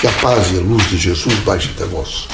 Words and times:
Que 0.00 0.06
a 0.06 0.12
paz 0.12 0.50
e 0.50 0.56
a 0.56 0.62
luz 0.62 0.88
de 0.88 0.96
Jesus 0.96 1.34
baixe 1.40 1.68
até 1.76 1.84
vós. 1.84 2.26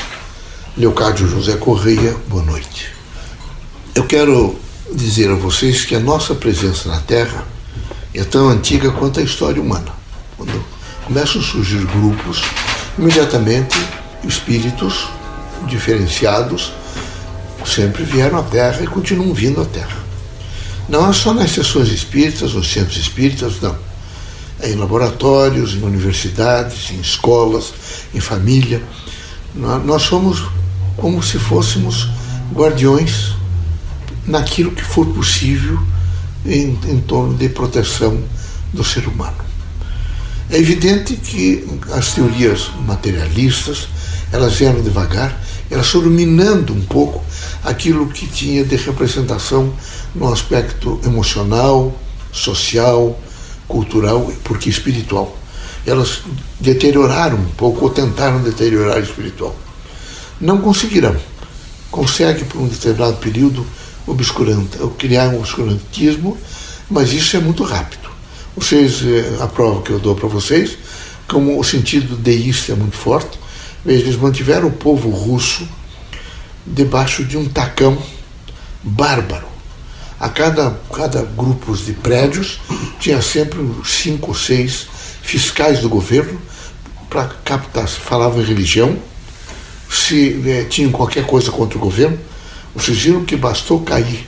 Leocádio 0.77 1.27
José 1.27 1.57
Correia, 1.57 2.17
boa 2.29 2.45
noite. 2.45 2.93
Eu 3.93 4.07
quero 4.07 4.57
dizer 4.95 5.29
a 5.33 5.35
vocês 5.35 5.85
que 5.85 5.97
a 5.97 5.99
nossa 5.99 6.33
presença 6.33 6.89
na 6.89 7.01
Terra 7.01 7.45
é 8.15 8.23
tão 8.23 8.49
antiga 8.51 8.93
quanto 8.93 9.19
a 9.19 9.23
história 9.25 9.61
humana. 9.61 9.93
Quando 10.37 10.65
começam 11.07 11.41
a 11.41 11.45
surgir 11.45 11.85
grupos, 11.87 12.41
imediatamente 12.97 13.77
espíritos 14.23 15.09
diferenciados 15.67 16.73
sempre 17.65 18.05
vieram 18.05 18.39
à 18.39 18.45
Terra 18.45 18.81
e 18.81 18.87
continuam 18.87 19.35
vindo 19.35 19.61
à 19.61 19.65
Terra. 19.65 19.97
Não 20.89 21.11
é 21.11 21.13
só 21.13 21.35
nas 21.35 21.51
sessões 21.51 21.89
espíritas, 21.89 22.55
nos 22.55 22.71
centros 22.71 22.97
espíritas, 22.97 23.61
não. 23.61 23.86
Em 24.63 24.75
laboratórios, 24.75 25.75
em 25.75 25.83
universidades, 25.83 26.91
em 26.91 27.01
escolas, 27.01 27.73
em 28.15 28.21
família. 28.21 28.83
Nós 29.55 30.03
somos 30.03 30.45
como 30.97 31.23
se 31.23 31.39
fôssemos 31.39 32.09
guardiões 32.53 33.35
naquilo 34.27 34.71
que 34.71 34.83
for 34.83 35.07
possível 35.07 35.79
em, 36.45 36.79
em 36.87 37.01
torno 37.01 37.35
de 37.35 37.49
proteção 37.49 38.23
do 38.73 38.83
ser 38.83 39.07
humano. 39.07 39.37
É 40.51 40.59
evidente 40.59 41.17
que 41.17 41.67
as 41.93 42.15
teorias 42.15 42.71
materialistas 42.87 43.89
elas 44.33 44.55
vieram 44.55 44.81
devagar, 44.81 45.41
elas 45.71 45.89
foram 45.89 46.11
minando 46.11 46.73
um 46.73 46.81
pouco 46.83 47.25
aquilo 47.65 48.07
que 48.09 48.27
tinha 48.27 48.65
de 48.65 48.77
representação 48.77 49.73
no 50.15 50.33
aspecto 50.33 51.01
emocional, 51.05 51.99
social, 52.33 53.21
cultural, 53.69 54.31
porque 54.45 54.69
espiritual. 54.69 55.37
Elas 55.87 56.23
deterioraram 56.61 57.39
um 57.39 57.51
pouco, 57.51 57.85
ou 57.85 57.91
tentaram 57.91 58.43
deteriorar 58.43 58.99
espiritual. 59.01 59.55
Não 60.41 60.59
conseguirão. 60.59 61.17
Consegue, 61.91 62.45
por 62.45 62.61
um 62.61 62.69
determinado 62.69 63.17
período, 63.17 63.65
obscurante, 64.07 64.79
criar 64.99 65.29
um 65.29 65.39
obscurantismo, 65.39 66.37
mas 66.91 67.13
isso 67.13 67.37
é 67.37 67.41
muito 67.41 67.63
rápido. 67.63 68.09
Vocês, 68.57 69.03
eh, 69.03 69.37
a 69.41 69.47
prova 69.47 69.83
que 69.83 69.91
eu 69.91 69.99
dou 69.99 70.15
para 70.15 70.29
vocês, 70.29 70.77
como 71.29 71.59
o 71.59 71.65
sentido 71.65 72.17
deísta 72.17 72.73
é 72.73 72.75
muito 72.75 72.97
forte, 72.97 73.39
eles 73.85 74.17
mantiveram 74.17 74.69
o 74.69 74.73
povo 74.73 75.11
russo 75.11 75.67
debaixo 76.67 77.25
de 77.25 77.37
um 77.37 77.47
tacão 77.49 77.97
bárbaro. 78.83 79.56
A 80.19 80.31
cada, 80.31 80.71
cada 80.93 81.23
grupo 81.23 81.77
de 81.77 81.93
prédios 81.93 82.59
tinha 82.99 83.21
sempre 83.21 83.59
cinco 83.85 84.29
ou 84.29 84.35
seis 84.35 84.87
fiscais 85.23 85.81
do 85.81 85.91
governo 85.91 86.41
para 87.11 87.27
captar 87.45 87.87
se 87.87 88.01
falavam 88.01 88.41
em 88.41 88.45
religião, 88.45 88.97
se 89.91 90.43
eh, 90.47 90.65
tinham 90.65 90.91
qualquer 90.91 91.27
coisa 91.27 91.51
contra 91.51 91.77
o 91.77 91.81
governo. 91.81 92.19
Vocês 92.75 92.99
viram 92.99 93.25
que 93.25 93.37
bastou 93.37 93.81
cair 93.81 94.27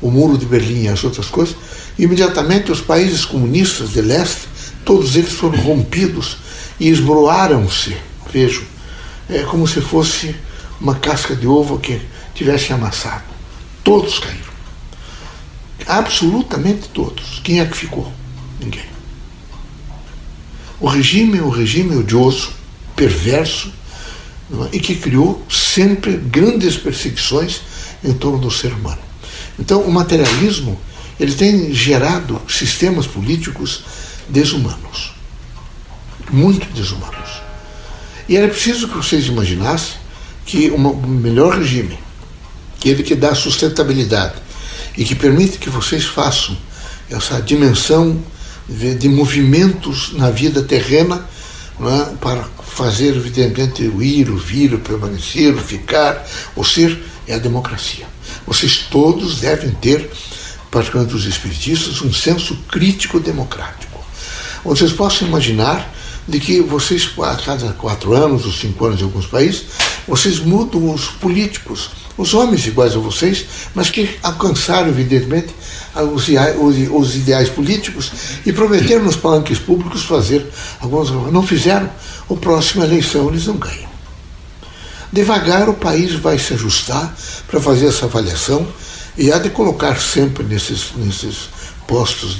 o 0.00 0.10
muro 0.10 0.36
de 0.36 0.46
Berlim 0.46 0.84
e 0.84 0.88
as 0.88 1.02
outras 1.04 1.26
coisas, 1.26 1.56
imediatamente 1.98 2.70
os 2.70 2.80
países 2.80 3.24
comunistas 3.24 3.90
de 3.90 4.00
leste, 4.00 4.48
todos 4.84 5.16
eles 5.16 5.32
foram 5.32 5.58
rompidos 5.58 6.38
e 6.78 6.88
esbroaram-se. 6.88 7.96
Vejam, 8.32 8.62
é 9.28 9.42
como 9.42 9.66
se 9.66 9.80
fosse 9.80 10.34
uma 10.80 10.94
casca 10.96 11.34
de 11.34 11.46
ovo 11.46 11.78
que 11.78 12.00
tivesse 12.34 12.72
amassado. 12.72 13.24
Todos 13.82 14.18
caíram. 14.18 14.57
Absolutamente 15.88 16.88
todos. 16.90 17.40
Quem 17.42 17.60
é 17.60 17.64
que 17.64 17.74
ficou? 17.74 18.12
Ninguém. 18.60 18.84
O 20.78 20.86
regime 20.86 21.38
é 21.38 21.42
um 21.42 21.48
regime 21.48 21.96
odioso, 21.96 22.50
perverso, 22.94 23.72
é? 24.52 24.76
e 24.76 24.80
que 24.80 24.94
criou 24.94 25.42
sempre 25.50 26.18
grandes 26.18 26.76
perseguições 26.76 27.62
em 28.04 28.12
torno 28.12 28.38
do 28.38 28.50
ser 28.50 28.74
humano. 28.74 29.00
Então, 29.58 29.80
o 29.80 29.90
materialismo 29.90 30.78
ele 31.18 31.34
tem 31.34 31.72
gerado 31.72 32.40
sistemas 32.46 33.06
políticos 33.06 33.82
desumanos, 34.28 35.14
muito 36.30 36.70
desumanos. 36.74 37.40
E 38.28 38.36
era 38.36 38.46
preciso 38.46 38.88
que 38.88 38.96
vocês 38.96 39.26
imaginassem 39.26 39.94
que 40.44 40.70
um 40.70 40.94
melhor 41.06 41.58
regime, 41.58 41.98
aquele 42.76 43.02
que 43.02 43.14
dá 43.14 43.34
sustentabilidade 43.34 44.47
e 44.98 45.04
que 45.04 45.14
permite 45.14 45.58
que 45.58 45.70
vocês 45.70 46.04
façam 46.04 46.58
essa 47.08 47.40
dimensão 47.40 48.20
de, 48.68 49.08
movimentos 49.08 50.12
na 50.14 50.28
vida 50.28 50.60
terrena 50.60 51.24
é? 51.80 52.16
para 52.16 52.44
fazer, 52.66 53.14
evidentemente, 53.14 53.84
o 53.84 54.02
ir, 54.02 54.28
o 54.28 54.36
vir, 54.36 54.74
o 54.74 54.80
permanecer, 54.80 55.54
o 55.54 55.58
ficar, 55.58 56.26
o 56.56 56.64
ser, 56.64 57.00
é 57.28 57.34
a 57.34 57.38
democracia. 57.38 58.06
Vocês 58.44 58.86
todos 58.90 59.38
devem 59.38 59.70
ter, 59.70 60.10
particularmente 60.68 61.16
os 61.16 61.26
espiritistas, 61.26 62.02
um 62.02 62.12
senso 62.12 62.56
crítico 62.68 63.20
democrático. 63.20 64.04
Vocês 64.64 64.92
possam 64.92 65.28
imaginar 65.28 65.94
de 66.28 66.38
que 66.38 66.60
vocês, 66.60 67.10
a 67.22 67.34
cada 67.36 67.72
quatro 67.72 68.12
anos 68.12 68.44
ou 68.44 68.52
cinco 68.52 68.84
anos 68.84 69.00
em 69.00 69.04
alguns 69.04 69.26
países, 69.26 69.64
vocês 70.06 70.38
mudam 70.38 70.92
os 70.92 71.06
políticos, 71.06 71.90
os 72.18 72.34
homens 72.34 72.66
iguais 72.66 72.94
a 72.94 72.98
vocês, 72.98 73.46
mas 73.74 73.88
que 73.88 74.18
alcançaram, 74.22 74.88
evidentemente, 74.88 75.54
os 76.14 76.28
ideais, 76.28 76.56
os 76.90 77.16
ideais 77.16 77.48
políticos 77.48 78.12
e 78.44 78.52
prometeram 78.52 79.04
nos 79.04 79.16
palanques 79.16 79.58
públicos 79.58 80.04
fazer 80.04 80.46
algumas. 80.80 81.10
Não 81.32 81.42
fizeram, 81.42 81.90
a 82.30 82.34
próxima 82.34 82.84
eleição 82.84 83.28
eles 83.30 83.46
não 83.46 83.56
ganham. 83.56 83.88
Devagar 85.10 85.70
o 85.70 85.74
país 85.74 86.12
vai 86.12 86.38
se 86.38 86.52
ajustar 86.52 87.16
para 87.46 87.58
fazer 87.58 87.86
essa 87.86 88.04
avaliação 88.04 88.68
e 89.16 89.32
há 89.32 89.38
de 89.38 89.48
colocar 89.48 89.98
sempre 89.98 90.44
nesses, 90.44 90.92
nesses 90.94 91.48
postos 91.86 92.36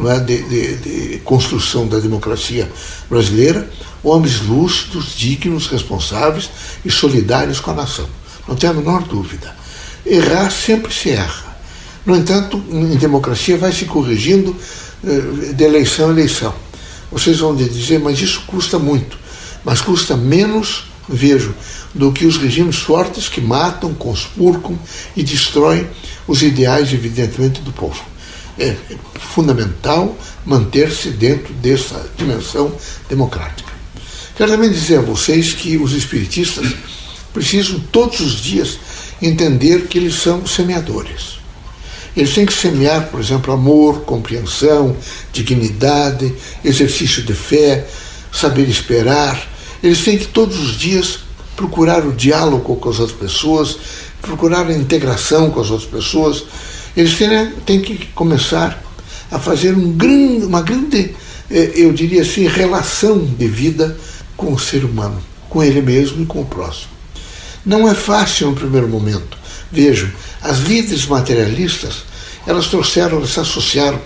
é, 0.00 0.20
de, 0.20 0.42
de, 0.42 0.76
de 0.76 1.18
construção 1.18 1.86
da 1.88 1.98
democracia 1.98 2.70
brasileira 3.08 3.68
homens 4.02 4.40
lúcidos, 4.40 5.14
dignos, 5.16 5.66
responsáveis 5.66 6.48
e 6.84 6.90
solidários 6.90 7.60
com 7.60 7.70
a 7.70 7.74
nação. 7.74 8.08
Não 8.46 8.56
tenho 8.56 8.72
a 8.72 8.76
menor 8.76 9.02
dúvida. 9.02 9.54
Errar 10.06 10.50
sempre 10.50 10.92
se 10.92 11.10
erra. 11.10 11.58
No 12.06 12.16
entanto, 12.16 12.62
em 12.70 12.96
democracia 12.96 13.58
vai 13.58 13.72
se 13.72 13.84
corrigindo 13.84 14.56
eh, 15.04 15.52
de 15.52 15.64
eleição 15.64 16.08
a 16.08 16.12
eleição. 16.12 16.54
Vocês 17.10 17.38
vão 17.38 17.54
dizer, 17.54 17.98
mas 17.98 18.20
isso 18.20 18.42
custa 18.46 18.78
muito. 18.78 19.18
Mas 19.64 19.80
custa 19.80 20.16
menos, 20.16 20.84
vejo, 21.08 21.54
do 21.94 22.12
que 22.12 22.24
os 22.24 22.36
regimes 22.36 22.76
fortes 22.76 23.28
que 23.28 23.40
matam, 23.40 23.92
conspurcam 23.92 24.78
e 25.16 25.22
destroem 25.22 25.86
os 26.26 26.42
ideais, 26.42 26.92
evidentemente, 26.92 27.60
do 27.60 27.72
povo. 27.72 28.02
É 28.58 28.76
fundamental 29.18 30.16
manter-se 30.44 31.10
dentro 31.10 31.52
dessa 31.54 32.10
dimensão 32.16 32.72
democrática. 33.08 33.72
Quero 34.36 34.50
também 34.50 34.70
dizer 34.70 34.98
a 34.98 35.02
vocês 35.02 35.52
que 35.52 35.76
os 35.76 35.92
espiritistas 35.92 36.74
precisam 37.32 37.80
todos 37.92 38.20
os 38.20 38.40
dias 38.40 38.78
entender 39.20 39.86
que 39.86 39.98
eles 39.98 40.14
são 40.14 40.46
semeadores. 40.46 41.38
Eles 42.16 42.34
têm 42.34 42.46
que 42.46 42.52
semear, 42.52 43.08
por 43.08 43.20
exemplo, 43.20 43.52
amor, 43.52 44.00
compreensão, 44.00 44.96
dignidade, 45.32 46.34
exercício 46.64 47.22
de 47.22 47.32
fé, 47.32 47.86
saber 48.32 48.68
esperar. 48.68 49.40
Eles 49.82 50.02
têm 50.02 50.18
que 50.18 50.26
todos 50.26 50.58
os 50.58 50.76
dias 50.76 51.20
procurar 51.54 52.04
o 52.04 52.12
diálogo 52.12 52.76
com 52.76 52.88
as 52.88 52.98
outras 52.98 53.18
pessoas, 53.18 53.76
procurar 54.20 54.66
a 54.66 54.72
integração 54.72 55.50
com 55.50 55.60
as 55.60 55.70
outras 55.70 55.88
pessoas. 55.88 56.44
Eles 56.98 57.16
têm, 57.16 57.50
têm 57.64 57.80
que 57.80 58.06
começar 58.06 58.82
a 59.30 59.38
fazer 59.38 59.72
um 59.72 59.92
grande, 59.92 60.44
uma 60.44 60.60
grande, 60.60 61.14
eh, 61.48 61.70
eu 61.76 61.92
diria 61.92 62.22
assim, 62.22 62.48
relação 62.48 63.24
de 63.24 63.46
vida 63.46 63.96
com 64.36 64.52
o 64.52 64.58
ser 64.58 64.84
humano, 64.84 65.22
com 65.48 65.62
ele 65.62 65.80
mesmo 65.80 66.24
e 66.24 66.26
com 66.26 66.40
o 66.40 66.44
próximo. 66.44 66.90
Não 67.64 67.88
é 67.88 67.94
fácil 67.94 68.50
no 68.50 68.56
primeiro 68.56 68.88
momento. 68.88 69.38
Vejam, 69.70 70.10
as 70.42 70.58
líderes 70.58 71.06
materialistas, 71.06 72.02
elas 72.44 72.66
trouxeram, 72.66 73.18
elas 73.18 73.30
se 73.30 73.38
associaram, 73.38 74.00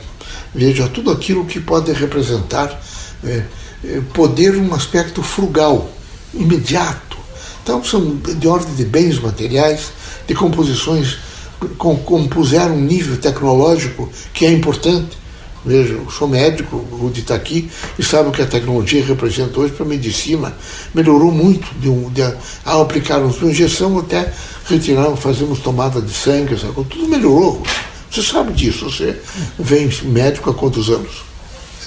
vejam, 0.55 0.85
a 0.85 0.89
tudo 0.91 1.11
aquilo 1.11 1.47
que 1.47 1.61
pode 1.61 1.91
representar 1.93 2.79
é, 3.25 3.45
é, 3.85 4.03
poder 4.13 4.55
um 4.55 4.75
aspecto 4.75 5.23
frugal, 5.23 5.91
imediato. 6.35 7.17
Então, 7.63 7.83
são 7.83 8.17
de 8.17 8.47
ordem 8.47 8.75
de 8.75 8.85
bens 8.85 9.19
materiais, 9.19 9.93
de 10.29 10.35
composições, 10.35 11.17
com, 11.17 11.32
compuseram 11.79 12.75
um 12.75 12.81
nível 12.81 13.17
tecnológico 13.17 14.11
que 14.33 14.47
é 14.47 14.53
importante. 14.53 15.23
Veja, 15.65 15.95
eu 15.95 16.11
sou 16.11 16.27
médico, 16.27 16.77
o 16.77 16.97
Rudi 16.97 17.21
está 17.21 17.37
aqui 17.37 17.71
e 17.97 18.03
sabe 18.03 18.29
o 18.29 18.33
que 18.33 18.43
a 18.43 18.47
tecnologia 18.47 19.05
representa 19.05 19.61
hoje 19.61 19.73
para 19.73 19.87
a 19.87 19.89
medicina. 19.89 20.53
Melhorou 20.93 21.31
muito 21.31 21.73
de 21.79 21.89
um, 21.89 22.11
de, 22.11 22.23
ao 22.65 22.83
aplicarmos 22.83 23.41
uma 23.41 23.51
injeção 23.51 23.97
até 23.99 24.33
retirarmos, 24.67 25.21
fazemos 25.21 25.61
tomada 25.61 26.01
de 26.01 26.13
sangue, 26.13 26.59
sabe? 26.59 26.75
tudo 26.75 27.09
melhorou. 27.09 27.63
Você 28.11 28.23
sabe 28.23 28.53
disso, 28.53 28.91
você 28.91 29.17
vem 29.59 29.89
médico 30.03 30.51
há 30.51 30.55
quantos 30.55 30.91
anos? 30.91 31.23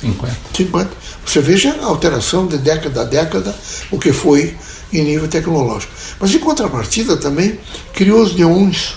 50. 0.01 0.35
50. 0.55 0.89
Você 1.25 1.41
veja 1.41 1.75
a 1.81 1.85
alteração 1.85 2.47
de 2.47 2.57
década 2.57 3.01
a 3.01 3.03
década, 3.03 3.55
o 3.91 3.99
que 3.99 4.13
foi 4.13 4.55
em 4.91 5.03
nível 5.03 5.27
tecnológico. 5.27 5.91
Mas 6.19 6.33
em 6.33 6.39
contrapartida 6.39 7.17
também 7.17 7.59
criou 7.93 8.21
os 8.21 8.35
neons, 8.35 8.95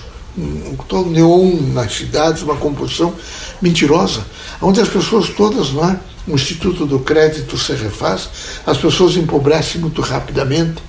todo 0.89 1.11
neon 1.11 1.53
nas 1.73 1.95
cidades, 1.95 2.43
uma 2.43 2.57
composição 2.57 3.15
mentirosa, 3.61 4.25
onde 4.61 4.81
as 4.81 4.89
pessoas 4.89 5.29
todas 5.29 5.73
lá, 5.73 6.01
o 6.27 6.35
Instituto 6.35 6.85
do 6.87 6.99
Crédito 6.99 7.57
se 7.57 7.73
refaz, 7.73 8.29
as 8.67 8.77
pessoas 8.77 9.17
empobrecem 9.17 9.81
muito 9.81 10.03
rapidamente, 10.03 10.83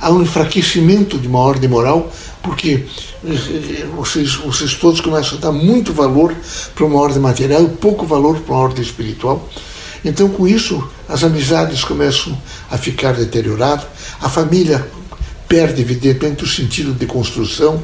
há 0.00 0.10
um 0.10 0.22
enfraquecimento 0.22 1.18
de 1.18 1.28
uma 1.28 1.40
ordem 1.40 1.68
moral, 1.68 2.10
porque 2.42 2.86
eh, 3.24 3.28
eh, 3.28 3.86
vocês, 3.96 4.34
vocês 4.34 4.74
todos 4.74 5.00
começam 5.00 5.36
a 5.38 5.40
dar 5.40 5.52
muito 5.52 5.92
valor 5.92 6.34
para 6.74 6.84
uma 6.84 7.00
ordem 7.00 7.20
material 7.20 7.62
e 7.62 7.68
pouco 7.68 8.06
valor 8.06 8.38
para 8.40 8.54
uma 8.54 8.62
ordem 8.62 8.82
espiritual. 8.82 9.48
Então, 10.04 10.28
com 10.28 10.46
isso, 10.46 10.88
as 11.08 11.24
amizades 11.24 11.82
começam 11.82 12.36
a 12.70 12.78
ficar 12.78 13.12
deterioradas, 13.12 13.86
a 14.20 14.28
família 14.28 14.86
perde, 15.48 15.82
evidentemente, 15.82 16.44
o 16.44 16.48
sentido 16.48 16.92
de 16.92 17.06
construção? 17.06 17.82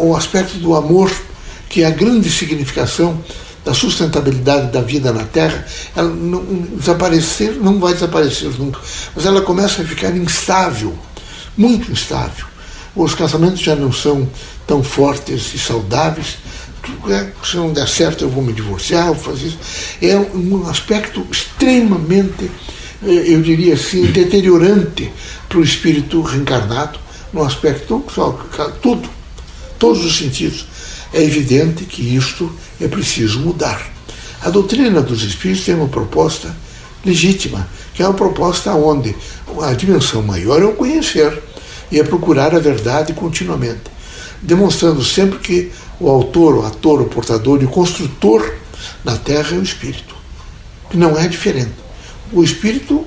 O 0.00 0.16
aspecto 0.16 0.58
do 0.58 0.74
amor, 0.74 1.10
que 1.68 1.82
é 1.82 1.86
a 1.86 1.90
grande 1.90 2.30
significação 2.30 3.22
da 3.64 3.74
sustentabilidade 3.74 4.70
da 4.70 4.80
vida 4.80 5.12
na 5.12 5.24
Terra, 5.24 5.66
ela 5.96 6.08
não, 6.08 6.44
desaparecer, 6.76 7.54
não 7.54 7.80
vai 7.80 7.94
desaparecer 7.94 8.50
nunca, 8.58 8.78
mas 9.14 9.26
ela 9.26 9.40
começa 9.40 9.82
a 9.82 9.84
ficar 9.84 10.16
instável, 10.16 10.96
muito 11.56 11.90
instável. 11.90 12.46
Os 12.94 13.14
casamentos 13.14 13.60
já 13.60 13.74
não 13.74 13.92
são 13.92 14.28
tão 14.66 14.82
fortes 14.82 15.52
e 15.52 15.58
saudáveis. 15.58 16.38
É, 17.08 17.26
se 17.44 17.56
não 17.56 17.72
der 17.72 17.88
certo, 17.88 18.24
eu 18.24 18.30
vou 18.30 18.42
me 18.42 18.52
divorciar, 18.52 19.06
vou 19.06 19.16
fazer 19.16 19.48
isso. 19.48 19.58
É 20.00 20.16
um 20.16 20.68
aspecto 20.68 21.26
extremamente, 21.30 22.50
eh, 23.02 23.24
eu 23.26 23.42
diria 23.42 23.74
assim, 23.74 24.06
deteriorante 24.06 25.12
para 25.48 25.58
o 25.58 25.64
espírito 25.64 26.22
reencarnado, 26.22 27.00
no 27.32 27.44
aspecto 27.44 28.04
tudo, 28.80 29.08
todos 29.78 30.04
os 30.04 30.16
sentidos. 30.16 30.66
É 31.12 31.22
evidente 31.22 31.84
que 31.84 32.16
isto 32.16 32.50
é 32.80 32.88
preciso 32.88 33.40
mudar. 33.40 33.90
A 34.42 34.50
doutrina 34.50 35.00
dos 35.00 35.22
espíritos 35.22 35.64
tem 35.64 35.74
uma 35.74 35.88
proposta 35.88 36.54
legítima, 37.04 37.68
que 37.94 38.02
é 38.02 38.06
uma 38.06 38.14
proposta 38.14 38.72
onde 38.74 39.14
a 39.62 39.72
dimensão 39.72 40.22
maior 40.22 40.60
é 40.60 40.64
o 40.64 40.74
conhecer 40.74 41.42
e 41.90 41.98
é 41.98 42.04
procurar 42.04 42.54
a 42.54 42.58
verdade 42.58 43.12
continuamente, 43.12 43.90
demonstrando 44.42 45.02
sempre 45.04 45.38
que 45.38 45.72
o 45.98 46.10
autor, 46.10 46.56
o 46.56 46.66
ator, 46.66 47.00
o 47.00 47.06
portador 47.06 47.62
e 47.62 47.64
o 47.64 47.68
construtor 47.68 48.52
na 49.04 49.16
Terra 49.16 49.56
é 49.56 49.58
o 49.58 49.62
espírito, 49.62 50.14
que 50.90 50.96
não 50.96 51.18
é 51.18 51.26
diferente. 51.28 51.72
O 52.32 52.42
espírito 52.42 53.06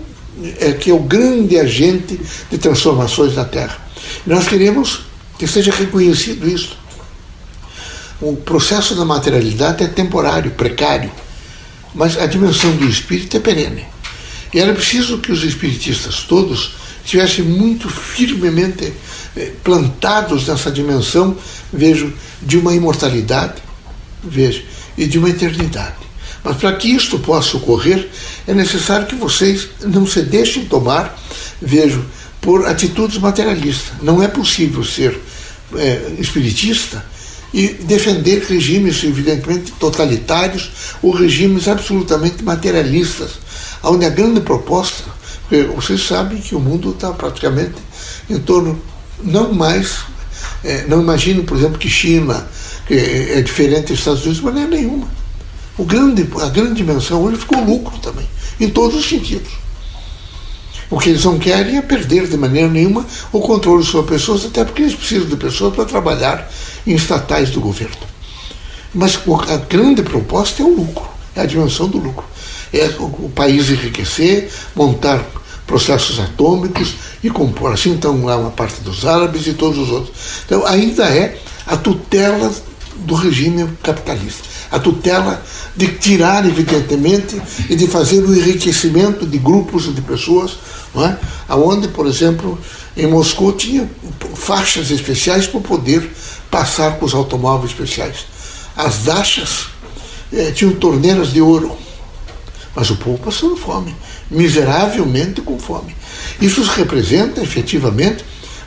é 0.60 0.72
que 0.72 0.90
é 0.90 0.94
o 0.94 1.00
grande 1.00 1.60
agente 1.60 2.20
de 2.50 2.58
transformações 2.58 3.36
na 3.36 3.46
Terra. 3.46 3.89
Nós 4.26 4.48
queremos 4.48 5.02
que 5.38 5.48
seja 5.48 5.72
reconhecido 5.72 6.48
isso. 6.48 6.78
O 8.22 8.36
processo 8.36 8.96
da 8.96 9.06
materialidade 9.06 9.84
é 9.84 9.88
temporário, 9.88 10.52
precário, 10.52 11.12
mas 11.96 12.18
a 12.18 12.26
dimensão 12.26 12.76
do 12.76 12.86
espírito 12.86 13.38
é 13.38 13.40
perene. 13.40 13.86
E 14.54 14.60
era 14.60 14.74
preciso 14.74 15.20
que 15.20 15.32
os 15.32 15.44
espiritistas 15.44 16.24
todos 16.24 16.74
estivessem 17.04 17.46
muito 17.46 17.90
firmemente 17.90 18.94
eh, 19.36 19.52
plantados 19.64 20.48
nessa 20.48 20.70
dimensão, 20.70 21.38
vejo, 21.72 22.14
de 22.42 22.58
uma 22.58 22.74
imortalidade, 22.74 23.62
vejo, 24.24 24.64
e 24.98 25.06
de 25.08 25.18
uma 25.18 25.30
eternidade. 25.30 25.96
Mas 26.44 26.58
para 26.58 26.74
que 26.74 26.90
isto 26.90 27.20
possa 27.20 27.58
ocorrer, 27.58 28.10
é 28.48 28.54
necessário 28.54 29.08
que 29.08 29.16
vocês 29.16 29.70
não 29.82 30.06
se 30.06 30.22
deixem 30.22 30.66
tomar, 30.66 31.18
vejo, 31.62 32.06
por 32.42 32.66
atitudes 32.68 33.18
materialistas. 33.18 33.94
Não 34.02 34.22
é 34.22 34.28
possível 34.28 34.84
ser 34.84 35.20
é, 35.76 36.14
espiritista 36.20 37.06
e 37.54 37.68
defender 37.68 38.44
regimes, 38.44 39.04
evidentemente, 39.04 39.72
totalitários 39.74 40.72
ou 41.02 41.12
regimes 41.12 41.68
absolutamente 41.68 42.44
materialistas, 42.44 43.40
onde 43.84 44.06
a 44.06 44.10
grande 44.10 44.42
proposta, 44.42 45.04
vocês 45.76 46.06
sabem 46.06 46.40
que 46.40 46.54
o 46.54 46.60
mundo 46.60 46.92
está 46.92 47.12
praticamente 47.12 47.74
em 48.30 48.38
torno, 48.38 48.80
não 49.24 49.52
mais, 49.52 50.02
é, 50.64 50.86
não 50.88 51.02
imagino, 51.02 51.44
por 51.44 51.58
exemplo, 51.58 51.80
que 51.80 51.90
China 51.90 52.48
que 52.90 52.96
é 52.96 53.42
diferente 53.44 53.90
dos 53.90 54.00
Estados 54.00 54.24
Unidos, 54.24 54.42
mas 54.42 54.56
não 54.56 54.64
é 54.64 54.68
nenhuma. 54.68 55.08
O 55.78 55.86
grande, 55.86 56.28
a 56.42 56.50
grande 56.50 56.74
dimensão 56.74 57.22
hoje 57.22 57.38
ficou 57.38 57.64
lucro 57.64 57.96
também, 58.00 58.28
em 58.60 58.68
todos 58.68 58.98
os 58.98 59.08
sentidos. 59.08 59.52
O 60.90 60.98
que 60.98 61.10
eles 61.10 61.24
não 61.24 61.38
querem 61.38 61.78
é 61.78 61.82
perder 61.82 62.28
de 62.28 62.36
maneira 62.36 62.68
nenhuma 62.68 63.06
o 63.32 63.40
controle 63.40 63.84
sobre 63.84 64.14
pessoas, 64.14 64.46
até 64.46 64.66
porque 64.66 64.82
eles 64.82 64.96
precisam 64.96 65.28
de 65.28 65.36
pessoas 65.36 65.76
para 65.76 65.86
trabalhar 65.86 66.50
em 66.86 66.96
estatais 66.96 67.52
do 67.52 67.62
governo. 67.62 67.96
Mas 68.94 69.20
a 69.50 69.58
grande 69.58 70.02
proposta 70.02 70.64
é 70.64 70.66
o 70.66 70.76
lucro, 70.76 71.08
é 71.36 71.42
a 71.42 71.46
dimensão 71.46 71.88
do 71.88 72.00
lucro. 72.00 72.26
É 72.74 72.86
o 73.00 73.30
país 73.30 73.70
enriquecer, 73.70 74.52
montar 74.76 75.24
processos 75.68 76.20
atômicos 76.20 76.96
e 77.24 77.30
compor. 77.30 77.74
Assim 77.74 77.92
então 77.92 78.26
lá 78.26 78.38
uma 78.38 78.50
parte 78.50 78.82
dos 78.82 79.06
árabes 79.06 79.46
e 79.46 79.54
todos 79.54 79.78
os 79.78 79.90
outros. 79.90 80.16
Então 80.46 80.66
ainda 80.66 81.06
é 81.06 81.38
a 81.68 81.78
tutela 81.78 82.52
do 82.98 83.14
regime 83.14 83.70
capitalista. 83.84 84.49
A 84.72 84.80
tutela 84.80 85.44
de 85.76 85.88
tirar, 85.88 86.46
evidentemente, 86.46 87.42
e 87.70 87.76
de 87.76 87.88
fazer 87.88 88.22
o 88.22 88.36
enriquecimento 88.36 89.26
de 89.26 89.38
grupos 89.38 89.94
de 89.94 90.02
pessoas, 90.02 90.58
não 90.94 91.06
é? 91.06 91.18
por 91.94 92.06
exemplo, 92.06 92.60
em 92.96 93.08
Moscou 93.08 93.54
tinha 93.54 93.90
faixas 94.36 94.92
especiais 94.92 95.48
para 95.48 95.60
poder 95.62 96.10
passar 96.52 96.98
com 96.98 97.06
os 97.06 97.14
automóveis 97.14 97.72
especiais. 97.72 98.26
As 98.76 99.00
dachas 99.00 99.68
eh, 100.32 100.52
tinham 100.52 100.74
torneiras 100.74 101.34
de 101.34 101.42
ouro, 101.42 101.76
mas 102.76 102.90
o 102.90 102.96
povo 102.96 103.18
passando 103.18 103.56
fome, 103.56 103.96
miseravelmente 104.30 105.42
com 105.42 105.58
fome. 105.60 105.96
Isso 106.42 106.62
representa 106.64 107.42
efetivamente 107.42 108.24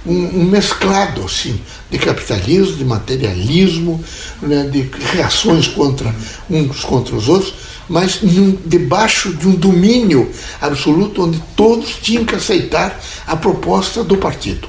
um, 0.07 0.41
um 0.41 0.45
mesclado 0.45 1.25
assim, 1.25 1.61
de 1.91 1.99
capitalismo, 1.99 2.77
de 2.77 2.85
materialismo, 2.85 4.05
né, 4.41 4.69
de 4.71 4.91
reações 5.13 5.69
contra 5.69 6.15
uns 6.51 6.85
contra 6.85 7.15
os 7.15 7.29
outros, 7.29 7.55
mas 7.89 8.23
num, 8.23 8.59
debaixo 8.65 9.33
de 9.35 9.47
um 9.47 9.55
domínio 9.55 10.31
absoluto 10.61 11.23
onde 11.23 11.43
todos 11.57 11.97
tinham 12.03 12.25
que 12.25 12.35
aceitar 12.35 13.01
a 13.27 13.37
proposta 13.37 14.03
do 14.03 14.17
partido. 14.17 14.69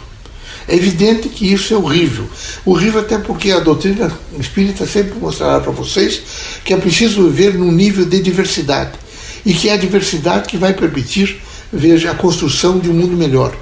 É 0.68 0.76
evidente 0.76 1.28
que 1.28 1.52
isso 1.52 1.74
é 1.74 1.78
horrível. 1.78 2.26
Horrível 2.66 3.02
até 3.02 3.18
porque 3.18 3.52
a 3.52 3.60
doutrina 3.60 4.12
espírita 4.40 4.86
sempre 4.86 5.20
mostrará 5.20 5.60
para 5.60 5.72
vocês 5.72 6.22
que 6.64 6.74
é 6.74 6.78
preciso 6.78 7.30
viver 7.30 7.56
num 7.56 7.72
nível 7.72 8.06
de 8.06 8.22
diversidade 8.22 8.92
e 9.46 9.54
que 9.54 9.70
é 9.70 9.74
a 9.74 9.78
diversidade 9.78 10.48
que 10.48 10.56
vai 10.56 10.74
permitir, 10.74 11.42
veja, 11.72 12.12
a 12.12 12.16
construção 12.16 12.80
de 12.80 12.90
um 12.90 12.94
mundo 12.94 13.18
melhor. 13.18 13.54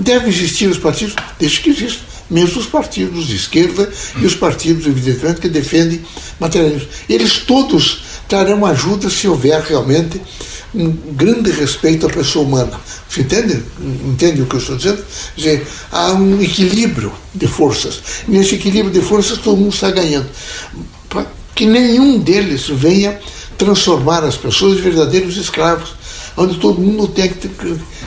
Devem 0.00 0.28
existir 0.28 0.68
os 0.68 0.78
partidos, 0.78 1.14
desde 1.38 1.60
que 1.60 1.70
existam, 1.70 2.04
mesmo 2.30 2.60
os 2.60 2.66
partidos 2.66 3.26
de 3.26 3.36
esquerda 3.36 3.90
e 4.18 4.26
os 4.26 4.34
partidos, 4.34 4.86
evidentemente, 4.86 5.40
que 5.40 5.48
defendem 5.48 6.04
materialismo. 6.40 6.88
Eles 7.08 7.38
todos 7.38 8.02
trarão 8.28 8.64
ajuda 8.66 9.10
se 9.10 9.28
houver 9.28 9.60
realmente 9.60 10.20
um 10.74 10.90
grande 11.12 11.50
respeito 11.52 12.06
à 12.06 12.10
pessoa 12.10 12.44
humana. 12.44 12.80
Você 13.08 13.20
entende? 13.20 13.62
Entende 14.04 14.42
o 14.42 14.46
que 14.46 14.56
eu 14.56 14.60
estou 14.60 14.76
dizendo? 14.76 15.04
Quer 15.36 15.40
dizer, 15.40 15.66
há 15.92 16.12
um 16.12 16.42
equilíbrio 16.42 17.12
de 17.32 17.46
forças. 17.46 18.00
Nesse 18.26 18.56
equilíbrio 18.56 18.92
de 18.92 19.00
forças, 19.00 19.38
todo 19.38 19.56
mundo 19.56 19.72
está 19.72 19.90
ganhando. 19.90 20.28
Para 21.08 21.26
que 21.54 21.64
nenhum 21.64 22.18
deles 22.18 22.66
venha 22.68 23.20
transformar 23.56 24.24
as 24.24 24.36
pessoas 24.36 24.78
em 24.78 24.82
verdadeiros 24.82 25.36
escravos, 25.36 25.94
onde 26.36 26.58
todo 26.58 26.80
mundo 26.80 27.08
tem 27.08 27.28
que 27.28 27.48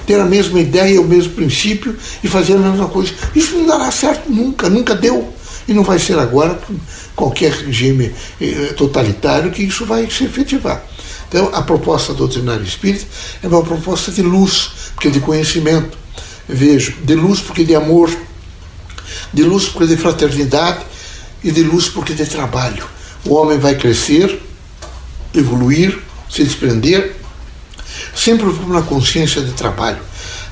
ter 0.05 0.19
a 0.19 0.25
mesma 0.25 0.59
ideia, 0.59 1.01
o 1.01 1.07
mesmo 1.07 1.33
princípio 1.33 1.95
e 2.23 2.27
fazer 2.27 2.53
a 2.53 2.59
mesma 2.59 2.87
coisa. 2.87 3.13
Isso 3.35 3.55
não 3.55 3.67
dará 3.67 3.91
certo 3.91 4.29
nunca, 4.29 4.69
nunca 4.69 4.95
deu. 4.95 5.33
E 5.67 5.73
não 5.73 5.83
vai 5.83 5.99
ser 5.99 6.17
agora 6.17 6.55
com 6.55 6.75
qualquer 7.15 7.51
regime 7.51 8.13
eh, 8.39 8.73
totalitário 8.77 9.51
que 9.51 9.63
isso 9.63 9.85
vai 9.85 10.09
se 10.09 10.23
efetivar. 10.23 10.81
Então, 11.27 11.49
a 11.53 11.61
proposta 11.61 12.13
doutrinária 12.13 12.63
espírita 12.63 13.05
é 13.43 13.47
uma 13.47 13.61
proposta 13.61 14.11
de 14.11 14.21
luz, 14.21 14.71
porque 14.95 15.09
de 15.09 15.19
conhecimento. 15.19 15.97
Vejo, 16.47 16.93
de 17.03 17.15
luz 17.15 17.41
porque 17.41 17.65
de 17.65 17.75
amor, 17.75 18.09
de 19.33 19.43
luz 19.43 19.65
porque 19.65 19.87
de 19.87 19.97
fraternidade 19.97 20.85
e 21.43 21.51
de 21.51 21.63
luz 21.63 21.89
porque 21.89 22.13
de 22.13 22.25
trabalho. 22.25 22.85
O 23.25 23.33
homem 23.33 23.59
vai 23.59 23.75
crescer, 23.75 24.41
evoluir, 25.33 25.99
se 26.29 26.43
desprender, 26.43 27.15
sempre 28.17 28.45
na 28.67 28.81
consciência 28.81 29.41
de 29.41 29.51
trabalho, 29.51 29.99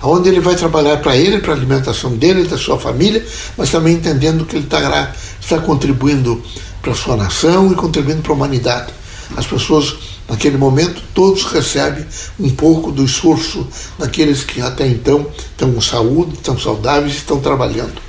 onde 0.02 0.30
ele 0.30 0.40
vai 0.40 0.56
trabalhar 0.56 0.98
para 0.98 1.18
ele, 1.18 1.40
para 1.40 1.54
a 1.54 1.56
alimentação 1.56 2.16
dele, 2.16 2.48
da 2.48 2.58
sua 2.58 2.80
família, 2.80 3.26
mas 3.58 3.72
também 3.72 3.96
entendendo 3.96 4.46
que 4.46 4.56
ele 4.56 4.66
está, 4.66 5.14
está 5.42 5.58
contribuindo 5.60 6.42
para 6.82 6.92
a 6.92 6.96
sua 6.96 7.18
nação 7.18 7.72
e 7.72 7.76
contribuindo 7.76 8.22
para 8.22 8.32
a 8.32 8.36
humanidade. 8.36 8.94
As 9.36 9.48
pessoas 9.48 9.96
Naquele 10.28 10.58
momento, 10.58 11.04
todos 11.14 11.44
recebem 11.44 12.04
um 12.40 12.50
pouco 12.50 12.92
do 12.92 13.06
esforço 13.06 13.68
daqueles 13.98 14.44
que 14.44 14.60
até 14.60 14.88
então 14.88 15.28
estão 15.52 15.72
com 15.72 15.80
saúde, 15.80 16.34
estão 16.34 16.58
saudáveis 16.58 17.14
e 17.14 17.18
estão 17.18 17.40
trabalhando. 17.40 18.02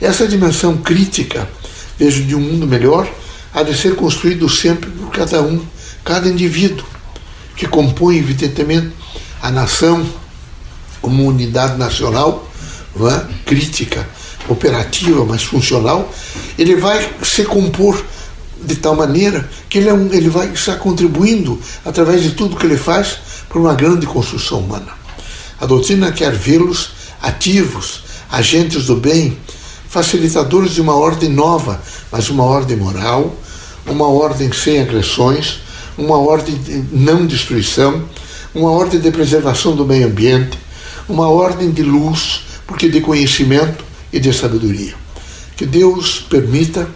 Essa 0.00 0.26
dimensão 0.26 0.78
crítica, 0.78 1.46
vejo, 1.98 2.24
de 2.24 2.34
um 2.34 2.40
mundo 2.40 2.66
melhor, 2.66 3.06
há 3.52 3.62
de 3.62 3.76
ser 3.76 3.94
construído 3.94 4.48
sempre 4.48 4.88
por 4.90 5.10
cada 5.10 5.42
um, 5.42 5.60
cada 6.02 6.30
indivíduo, 6.30 6.86
que 7.60 7.68
compõe, 7.68 8.16
evidentemente, 8.16 8.90
a 9.42 9.50
nação 9.50 10.02
como 11.02 11.28
unidade 11.28 11.76
nacional, 11.76 12.48
é? 12.96 13.34
crítica, 13.44 14.08
operativa, 14.48 15.26
mas 15.26 15.42
funcional, 15.42 16.10
ele 16.58 16.74
vai 16.76 17.06
se 17.22 17.44
compor 17.44 18.02
de 18.62 18.76
tal 18.76 18.96
maneira 18.96 19.46
que 19.68 19.76
ele, 19.76 19.90
é 19.90 19.92
um, 19.92 20.10
ele 20.10 20.30
vai 20.30 20.48
estar 20.48 20.76
contribuindo, 20.76 21.60
através 21.84 22.22
de 22.22 22.30
tudo 22.30 22.56
que 22.56 22.64
ele 22.64 22.78
faz, 22.78 23.18
para 23.46 23.58
uma 23.58 23.74
grande 23.74 24.06
construção 24.06 24.60
humana. 24.60 24.92
A 25.60 25.66
doutrina 25.66 26.10
quer 26.12 26.32
vê-los 26.32 26.92
ativos, 27.20 28.04
agentes 28.32 28.86
do 28.86 28.96
bem, 28.96 29.36
facilitadores 29.86 30.72
de 30.72 30.80
uma 30.80 30.94
ordem 30.94 31.28
nova, 31.28 31.78
mas 32.10 32.30
uma 32.30 32.44
ordem 32.44 32.78
moral, 32.78 33.36
uma 33.86 34.08
ordem 34.08 34.50
sem 34.50 34.80
agressões, 34.80 35.60
uma 35.96 36.18
ordem 36.18 36.56
de 36.56 36.84
não 36.92 37.26
destruição, 37.26 38.04
uma 38.54 38.70
ordem 38.70 39.00
de 39.00 39.10
preservação 39.10 39.76
do 39.76 39.84
meio 39.84 40.06
ambiente, 40.06 40.58
uma 41.08 41.28
ordem 41.28 41.70
de 41.70 41.82
luz, 41.82 42.42
porque 42.66 42.88
de 42.88 43.00
conhecimento 43.00 43.84
e 44.12 44.18
de 44.18 44.32
sabedoria. 44.32 44.94
Que 45.56 45.66
Deus 45.66 46.20
permita 46.20 46.88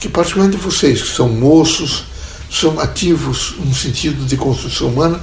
que, 0.00 0.08
particularmente 0.08 0.56
vocês 0.56 1.02
que 1.02 1.08
são 1.08 1.28
moços, 1.28 2.04
são 2.50 2.78
ativos 2.80 3.56
no 3.58 3.74
sentido 3.74 4.24
de 4.24 4.36
construção 4.36 4.88
humana, 4.88 5.20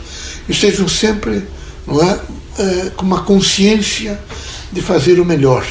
estejam 0.47 0.87
sempre 0.87 1.43
não 1.87 2.01
é, 2.01 2.19
é, 2.59 2.91
com 2.95 3.05
uma 3.05 3.23
consciência 3.23 4.19
de 4.71 4.81
fazer 4.81 5.19
o 5.19 5.25
melhor. 5.25 5.65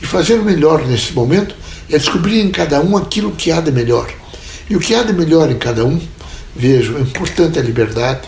E 0.00 0.06
fazer 0.06 0.34
o 0.34 0.44
melhor 0.44 0.86
nesse 0.86 1.12
momento 1.12 1.54
é 1.90 1.98
descobrir 1.98 2.40
em 2.40 2.50
cada 2.50 2.80
um 2.80 2.96
aquilo 2.96 3.32
que 3.32 3.50
há 3.50 3.60
de 3.60 3.70
melhor. 3.70 4.10
E 4.68 4.76
o 4.76 4.80
que 4.80 4.94
há 4.94 5.02
de 5.02 5.12
melhor 5.12 5.50
em 5.50 5.58
cada 5.58 5.84
um, 5.84 6.00
vejo, 6.56 6.96
é 6.96 7.00
importante 7.00 7.58
a 7.58 7.62
liberdade, 7.62 8.22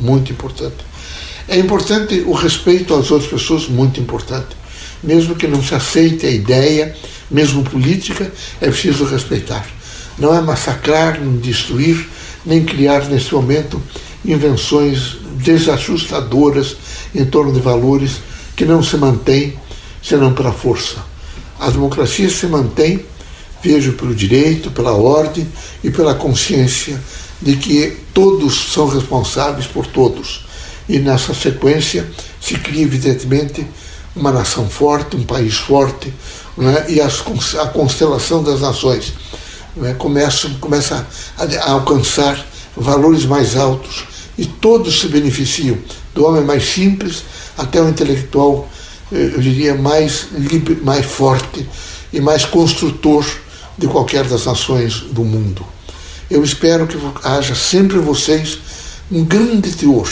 muito 0.00 0.32
importante. 0.32 0.76
É 1.46 1.58
importante 1.58 2.24
o 2.26 2.32
respeito 2.32 2.94
às 2.94 3.10
outras 3.10 3.30
pessoas, 3.30 3.68
muito 3.68 4.00
importante. 4.00 4.56
Mesmo 5.02 5.34
que 5.34 5.46
não 5.46 5.62
se 5.62 5.74
aceite 5.74 6.24
a 6.24 6.30
ideia, 6.30 6.96
mesmo 7.30 7.62
política, 7.62 8.32
é 8.60 8.68
preciso 8.68 9.04
respeitar. 9.04 9.66
Não 10.18 10.34
é 10.34 10.40
massacrar, 10.40 11.20
nem 11.20 11.36
destruir, 11.36 12.08
nem 12.46 12.64
criar 12.64 13.04
nesse 13.08 13.34
momento 13.34 13.82
invenções 14.24 15.16
desajustadoras 15.36 16.76
em 17.14 17.24
torno 17.26 17.52
de 17.52 17.60
valores 17.60 18.12
que 18.56 18.64
não 18.64 18.82
se 18.82 18.96
mantêm 18.96 19.54
senão 20.02 20.32
pela 20.32 20.52
força. 20.52 21.04
A 21.60 21.68
democracia 21.68 22.30
se 22.30 22.46
mantém, 22.46 23.04
vejo, 23.62 23.92
pelo 23.92 24.14
direito, 24.14 24.70
pela 24.70 24.92
ordem 24.92 25.46
e 25.82 25.90
pela 25.90 26.14
consciência 26.14 26.98
de 27.40 27.56
que 27.56 27.96
todos 28.12 28.72
são 28.72 28.88
responsáveis 28.88 29.66
por 29.66 29.86
todos. 29.86 30.46
E 30.88 30.98
nessa 30.98 31.34
sequência 31.34 32.06
se 32.40 32.54
cria, 32.54 32.82
evidentemente, 32.82 33.66
uma 34.14 34.30
nação 34.30 34.68
forte, 34.68 35.16
um 35.16 35.24
país 35.24 35.56
forte, 35.56 36.12
né? 36.56 36.86
e 36.88 37.00
as, 37.00 37.22
a 37.56 37.66
constelação 37.66 38.42
das 38.42 38.60
nações 38.60 39.12
né? 39.76 39.94
começa, 39.94 40.48
começa 40.60 41.06
a, 41.36 41.44
a 41.44 41.72
alcançar 41.72 42.46
valores 42.76 43.24
mais 43.24 43.56
altos 43.56 44.04
e 44.36 44.46
todos 44.46 45.00
se 45.00 45.08
beneficiam, 45.08 45.78
do 46.14 46.24
homem 46.24 46.44
mais 46.44 46.64
simples 46.64 47.24
até 47.56 47.80
o 47.80 47.88
intelectual, 47.88 48.68
eh, 49.12 49.32
eu 49.34 49.40
diria, 49.40 49.74
mais, 49.74 50.26
mais 50.82 51.06
forte 51.06 51.66
e 52.12 52.20
mais 52.20 52.44
construtor 52.44 53.24
de 53.78 53.86
qualquer 53.86 54.24
das 54.24 54.46
nações 54.46 55.00
do 55.00 55.24
mundo. 55.24 55.64
Eu 56.30 56.42
espero 56.42 56.86
que 56.86 56.98
haja 57.22 57.54
sempre 57.54 57.98
em 57.98 58.00
vocês 58.00 58.58
um 59.10 59.24
grande 59.24 59.72
teor 59.72 60.08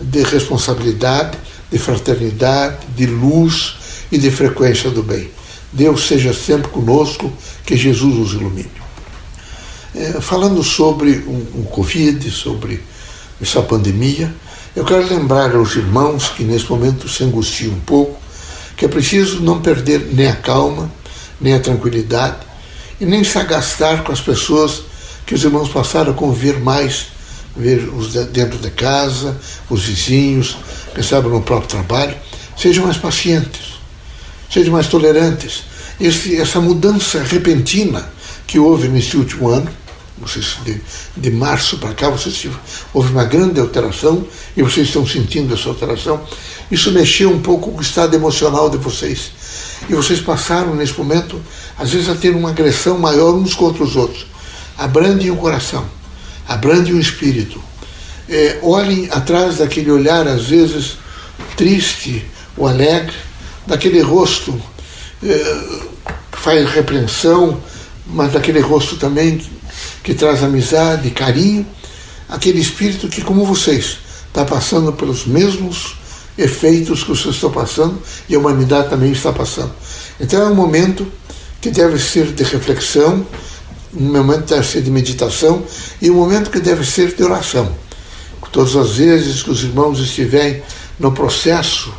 de 0.00 0.22
responsabilidade, 0.22 1.36
de 1.70 1.78
fraternidade, 1.78 2.86
de 2.96 3.06
luz 3.06 3.76
e 4.10 4.18
de 4.18 4.30
frequência 4.30 4.90
do 4.90 5.02
bem. 5.02 5.30
Deus 5.72 6.06
seja 6.06 6.32
sempre 6.32 6.68
conosco, 6.68 7.30
que 7.64 7.76
Jesus 7.76 8.18
os 8.18 8.32
ilumine. 8.32 8.70
É, 9.94 10.20
falando 10.20 10.62
sobre 10.62 11.10
o, 11.26 11.60
o 11.60 11.68
Covid, 11.70 12.30
sobre 12.30 12.82
essa 13.40 13.60
pandemia, 13.60 14.34
eu 14.74 14.84
quero 14.84 15.06
lembrar 15.06 15.54
aos 15.54 15.74
irmãos 15.74 16.28
que 16.28 16.44
nesse 16.44 16.70
momento 16.70 17.08
se 17.08 17.24
angustiam 17.24 17.72
um 17.72 17.80
pouco, 17.80 18.18
que 18.76 18.84
é 18.84 18.88
preciso 18.88 19.40
não 19.42 19.60
perder 19.60 20.10
nem 20.12 20.28
a 20.28 20.36
calma, 20.36 20.90
nem 21.40 21.54
a 21.54 21.60
tranquilidade, 21.60 22.36
e 23.00 23.04
nem 23.04 23.22
se 23.24 23.38
agastar 23.38 24.02
com 24.04 24.12
as 24.12 24.20
pessoas 24.20 24.82
que 25.26 25.34
os 25.34 25.42
irmãos 25.42 25.68
passaram 25.68 26.12
a 26.12 26.14
conviver 26.14 26.60
mais, 26.60 27.08
ver 27.56 27.88
os 27.88 28.12
dentro 28.28 28.58
de 28.58 28.70
casa, 28.70 29.36
os 29.68 29.82
vizinhos, 29.84 30.56
sabe 31.02 31.28
no 31.28 31.42
próprio 31.42 31.68
trabalho, 31.68 32.14
sejam 32.56 32.84
mais 32.84 32.96
pacientes, 32.96 33.80
sejam 34.50 34.72
mais 34.72 34.86
tolerantes. 34.86 35.64
Esse, 36.00 36.36
essa 36.36 36.60
mudança 36.60 37.22
repentina 37.22 38.08
que 38.46 38.58
houve 38.58 38.86
nesse 38.86 39.16
último 39.16 39.48
ano, 39.48 39.68
vocês, 40.18 40.58
de, 40.64 40.80
de 41.16 41.30
março 41.30 41.78
para 41.78 41.92
cá, 41.92 42.08
vocês, 42.08 42.46
houve 42.94 43.10
uma 43.10 43.24
grande 43.24 43.58
alteração 43.58 44.24
e 44.56 44.62
vocês 44.62 44.86
estão 44.86 45.04
sentindo 45.06 45.52
essa 45.52 45.68
alteração. 45.68 46.22
Isso 46.70 46.92
mexeu 46.92 47.30
um 47.30 47.40
pouco 47.40 47.72
com 47.72 47.78
o 47.78 47.82
estado 47.82 48.14
emocional 48.14 48.70
de 48.70 48.78
vocês. 48.78 49.32
E 49.88 49.94
vocês 49.94 50.20
passaram, 50.20 50.74
nesse 50.74 50.96
momento, 50.96 51.40
às 51.78 51.90
vezes, 51.90 52.08
a 52.08 52.14
ter 52.14 52.30
uma 52.30 52.50
agressão 52.50 52.98
maior 52.98 53.34
uns 53.34 53.54
contra 53.54 53.82
os 53.82 53.96
outros 53.96 54.26
abrandem 54.78 55.30
o 55.30 55.36
coração, 55.36 55.86
abrandem 56.46 56.94
o 56.94 57.00
espírito. 57.00 57.62
É, 58.28 58.58
olhem 58.62 59.08
atrás 59.10 59.58
daquele 59.58 59.90
olhar, 59.90 60.26
às 60.26 60.46
vezes, 60.46 60.98
triste 61.56 62.24
ou 62.56 62.66
alegre, 62.66 63.14
daquele 63.66 64.00
rosto 64.00 64.60
é, 65.22 65.28
que 66.32 66.38
faz 66.38 66.68
repreensão, 66.70 67.60
mas 68.06 68.32
daquele 68.32 68.60
rosto 68.60 68.96
também 68.96 69.40
que, 70.02 70.14
traz 70.14 70.42
amizade, 70.42 71.10
carinho, 71.10 71.66
aquele 72.28 72.60
espírito 72.60 73.08
que, 73.08 73.22
como 73.22 73.44
vocês, 73.44 73.98
está 74.28 74.44
passando 74.44 74.92
pelos 74.92 75.26
mesmos 75.26 75.96
efeitos 76.38 77.02
que 77.02 77.08
vocês 77.08 77.34
estão 77.34 77.50
passando 77.50 78.00
e 78.28 78.34
a 78.34 78.38
humanidade 78.38 78.90
também 78.90 79.10
está 79.12 79.32
passando. 79.32 79.72
Então 80.20 80.42
é 80.42 80.46
um 80.46 80.54
momento 80.54 81.06
que 81.60 81.70
deve 81.70 81.98
ser 81.98 82.26
de 82.26 82.44
reflexão, 82.44 83.26
um 83.96 84.12
momento 84.12 84.44
deve 84.44 84.66
ser 84.66 84.82
de 84.82 84.90
meditação 84.90 85.64
e 86.00 86.10
um 86.10 86.14
momento 86.14 86.50
que 86.50 86.60
deve 86.60 86.84
ser 86.84 87.14
de 87.14 87.22
oração. 87.22 87.74
Todas 88.52 88.76
as 88.76 88.96
vezes 88.96 89.42
que 89.42 89.50
os 89.50 89.62
irmãos 89.62 89.98
estiverem 89.98 90.62
no 90.98 91.12
processo 91.12 91.92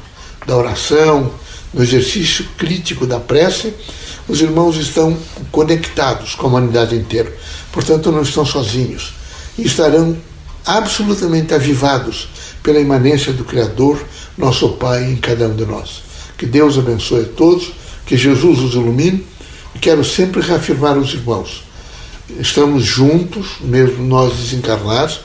da 0.46 0.56
oração, 0.56 1.32
no 1.74 1.84
exercício 1.84 2.46
crítico 2.58 3.06
da 3.06 3.20
prece, 3.20 3.74
os 4.28 4.42
irmãos 4.42 4.78
estão 4.78 5.18
conectados 5.52 6.36
com 6.36 6.48
a 6.48 6.50
humanidade 6.50 6.96
inteira. 6.96 7.32
Portanto, 7.72 8.12
não 8.12 8.22
estão 8.22 8.46
sozinhos. 8.46 9.14
Estarão 9.58 10.18
absolutamente 10.66 11.54
avivados 11.54 12.28
pela 12.64 12.80
imanência 12.80 13.32
do 13.32 13.44
Criador, 13.44 14.04
nosso 14.38 14.70
Pai, 14.74 15.04
em 15.04 15.16
cada 15.16 15.48
um 15.48 15.56
de 15.56 15.66
nós. 15.66 16.04
Que 16.38 16.46
Deus 16.46 16.78
abençoe 16.78 17.22
a 17.22 17.36
todos, 17.36 17.72
que 18.06 18.18
Jesus 18.18 18.60
os 18.60 18.74
ilumine. 18.74 19.26
E 19.76 19.80
quero 19.80 20.04
sempre 20.04 20.42
reafirmar 20.42 20.98
os 20.98 21.14
irmãos 21.14 21.67
estamos 22.40 22.84
juntos, 22.84 23.58
mesmo 23.62 24.06
nós 24.06 24.36
desencarnados. 24.36 25.22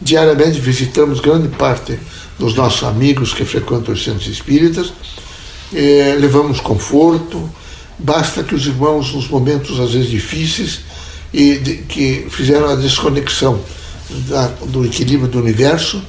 Diariamente 0.00 0.60
visitamos 0.60 1.20
grande 1.20 1.48
parte 1.48 1.98
dos 2.38 2.54
nossos 2.54 2.82
amigos 2.82 3.32
que 3.32 3.44
frequentam 3.44 3.94
os 3.94 4.02
centros 4.02 4.26
espíritas, 4.26 4.92
eh, 5.72 6.16
levamos 6.18 6.60
conforto. 6.60 7.48
Basta 7.98 8.42
que 8.42 8.54
os 8.54 8.66
irmãos, 8.66 9.12
nos 9.14 9.28
momentos 9.28 9.78
às 9.78 9.92
vezes 9.92 10.10
difíceis, 10.10 10.80
e 11.32 11.56
de, 11.58 11.76
que 11.78 12.26
fizeram 12.28 12.68
a 12.68 12.74
desconexão 12.74 13.60
da, 14.28 14.48
do 14.66 14.84
equilíbrio 14.84 15.28
do 15.28 15.38
universo, 15.38 16.02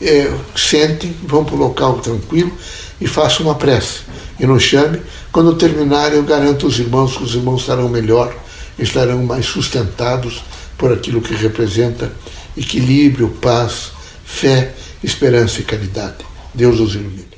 eh, 0.00 0.32
sentem, 0.56 1.14
vão 1.26 1.44
para 1.44 1.56
o 1.56 1.58
local 1.58 1.98
tranquilo 1.98 2.52
e 3.00 3.06
façam 3.06 3.46
uma 3.46 3.56
prece. 3.56 4.00
E 4.38 4.46
nos 4.46 4.62
chame. 4.62 5.00
Quando 5.32 5.54
terminar, 5.56 6.14
eu 6.14 6.22
garanto 6.22 6.66
aos 6.66 6.78
irmãos 6.78 7.16
que 7.16 7.24
os 7.24 7.34
irmãos 7.34 7.62
estarão 7.62 7.88
melhor 7.88 8.34
estarão 8.80 9.24
mais 9.24 9.46
sustentados 9.46 10.42
por 10.76 10.92
aquilo 10.92 11.20
que 11.20 11.34
representa 11.34 12.10
equilíbrio, 12.56 13.28
paz, 13.40 13.92
fé, 14.24 14.74
esperança 15.02 15.60
e 15.60 15.64
caridade. 15.64 16.24
Deus 16.54 16.80
os 16.80 16.94
ilumine. 16.94 17.29